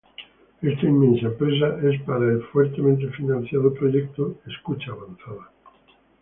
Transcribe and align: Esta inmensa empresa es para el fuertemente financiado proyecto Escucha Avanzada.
Esta 0.63 0.87
inmensa 0.87 1.27
empresa 1.27 1.77
es 1.87 2.01
para 2.01 2.25
el 2.25 2.41
fuertemente 2.51 3.07
financiado 3.09 3.71
proyecto 3.71 4.37
Escucha 4.47 4.93
Avanzada. 4.93 5.51